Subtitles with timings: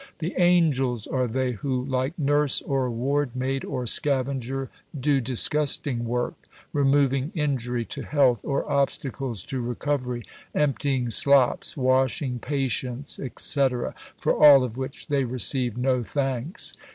[0.17, 6.47] The Angels are they who, like Nurse or Ward maid or Scavenger, do disgusting work,
[6.73, 10.23] removing injury to health or obstacles to recovery,
[10.55, 16.75] emptying slops, washing patients, etc., for all of which they receive no thanks.